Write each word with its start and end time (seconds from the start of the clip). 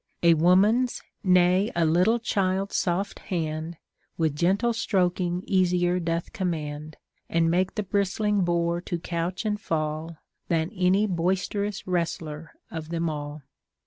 A 0.23 0.33
woman's, 0.33 1.03
nay 1.23 1.71
a 1.75 1.85
little 1.85 2.17
child's 2.17 2.75
soft 2.75 3.19
hand, 3.19 3.77
With 4.17 4.35
gentle 4.35 4.73
stroking 4.73 5.43
easier 5.45 5.99
doth 5.99 6.33
command, 6.33 6.97
And 7.29 7.51
make 7.51 7.75
the 7.75 7.83
bristling 7.83 8.43
boar 8.43 8.81
to 8.81 8.97
couch 8.97 9.45
and 9.45 9.61
fall. 9.61 10.17
Than 10.47 10.71
any 10.75 11.05
boisterous 11.05 11.85
wrestler 11.85 12.51
of 12.71 12.89
them 12.89 13.11
all. 13.11 13.43